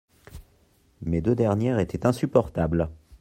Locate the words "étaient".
1.77-2.07